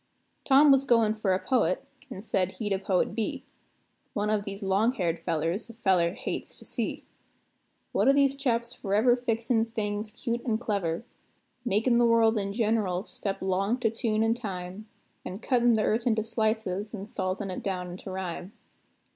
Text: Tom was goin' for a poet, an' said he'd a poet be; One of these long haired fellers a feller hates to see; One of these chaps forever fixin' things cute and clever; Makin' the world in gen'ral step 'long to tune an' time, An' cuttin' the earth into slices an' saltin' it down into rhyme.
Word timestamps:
Tom 0.45 0.71
was 0.71 0.83
goin' 0.83 1.13
for 1.13 1.31
a 1.31 1.37
poet, 1.37 1.85
an' 2.09 2.23
said 2.23 2.53
he'd 2.53 2.73
a 2.73 2.79
poet 2.79 3.13
be; 3.13 3.43
One 4.15 4.31
of 4.31 4.45
these 4.45 4.63
long 4.63 4.93
haired 4.93 5.19
fellers 5.19 5.69
a 5.69 5.75
feller 5.75 6.13
hates 6.15 6.57
to 6.57 6.65
see; 6.65 7.03
One 7.91 8.07
of 8.07 8.15
these 8.15 8.35
chaps 8.35 8.73
forever 8.73 9.15
fixin' 9.15 9.65
things 9.65 10.11
cute 10.11 10.43
and 10.43 10.59
clever; 10.59 11.05
Makin' 11.63 11.99
the 11.99 12.07
world 12.07 12.39
in 12.39 12.51
gen'ral 12.51 13.03
step 13.03 13.43
'long 13.43 13.77
to 13.81 13.91
tune 13.91 14.23
an' 14.23 14.33
time, 14.33 14.87
An' 15.23 15.37
cuttin' 15.37 15.73
the 15.75 15.83
earth 15.83 16.07
into 16.07 16.23
slices 16.23 16.95
an' 16.95 17.05
saltin' 17.05 17.51
it 17.51 17.61
down 17.61 17.91
into 17.91 18.09
rhyme. 18.09 18.53